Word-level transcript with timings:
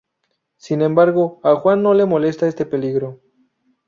Sin 0.57 0.81
embargo, 0.81 1.39
a 1.43 1.53
Juan 1.53 1.83
no 1.83 1.93
le 1.93 2.05
molesta 2.07 2.47
este 2.47 2.65
peligro. 2.65 3.21